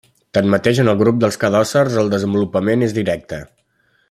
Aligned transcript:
Tanmateix 0.35 0.79
en 0.83 0.89
el 0.93 0.97
grup 1.01 1.19
dels 1.25 1.37
cladòcers 1.43 2.01
el 2.05 2.11
desenvolupament 2.17 2.87
és 2.89 2.97
directe. 3.01 3.43